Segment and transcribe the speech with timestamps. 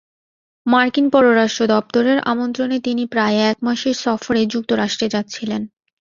[0.65, 5.61] মার্কিন পররাষ্ট্র দপ্তরের আমন্ত্রণে তিনি প্রায় এক মাসের সফরে যুক্তরাষ্ট্রে যাচ্ছিলেন।